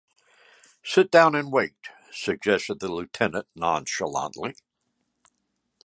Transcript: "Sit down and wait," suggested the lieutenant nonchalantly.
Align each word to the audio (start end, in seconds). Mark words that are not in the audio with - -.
"Sit 0.83 1.11
down 1.11 1.35
and 1.35 1.51
wait," 1.51 1.75
suggested 2.11 2.79
the 2.79 2.91
lieutenant 2.91 3.45
nonchalantly. 3.53 4.55